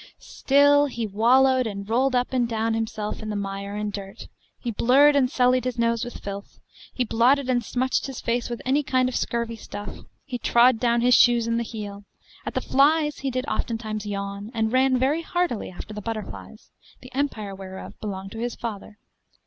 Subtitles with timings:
[0.17, 4.27] Still he wallowed and rolled up and down himself in the mire and dirt
[4.59, 6.57] he blurred and sullied his nose with filth
[6.91, 9.95] he blotted and smutched his face with any kind of scurvy stuff
[10.25, 12.03] he trod down his shoes in the heel
[12.47, 16.71] at the flies he did oftentimes yawn, and ran very heartily after the butterflies,
[17.01, 18.97] the empire whereof belonged to his father.